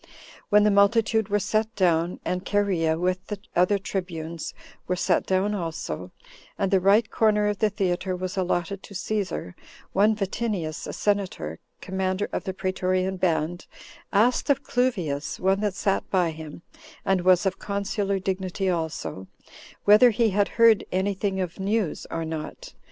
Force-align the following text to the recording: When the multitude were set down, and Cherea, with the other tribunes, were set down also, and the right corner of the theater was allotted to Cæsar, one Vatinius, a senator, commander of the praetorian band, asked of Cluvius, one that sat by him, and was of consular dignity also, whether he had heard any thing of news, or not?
When 0.49 0.63
the 0.63 0.71
multitude 0.71 1.29
were 1.29 1.37
set 1.37 1.75
down, 1.75 2.19
and 2.25 2.43
Cherea, 2.43 2.97
with 2.97 3.27
the 3.27 3.37
other 3.55 3.77
tribunes, 3.77 4.55
were 4.87 4.95
set 4.95 5.27
down 5.27 5.53
also, 5.53 6.11
and 6.57 6.71
the 6.71 6.79
right 6.79 7.07
corner 7.11 7.45
of 7.45 7.59
the 7.59 7.69
theater 7.69 8.15
was 8.15 8.35
allotted 8.35 8.81
to 8.81 8.95
Cæsar, 8.95 9.53
one 9.91 10.15
Vatinius, 10.15 10.87
a 10.87 10.91
senator, 10.93 11.59
commander 11.81 12.27
of 12.33 12.45
the 12.45 12.53
praetorian 12.55 13.17
band, 13.17 13.67
asked 14.11 14.49
of 14.49 14.63
Cluvius, 14.63 15.39
one 15.39 15.59
that 15.59 15.75
sat 15.75 16.09
by 16.09 16.31
him, 16.31 16.63
and 17.05 17.21
was 17.21 17.45
of 17.45 17.59
consular 17.59 18.17
dignity 18.17 18.71
also, 18.71 19.27
whether 19.85 20.09
he 20.09 20.31
had 20.31 20.47
heard 20.57 20.83
any 20.91 21.13
thing 21.13 21.39
of 21.39 21.59
news, 21.59 22.07
or 22.09 22.25
not? 22.25 22.73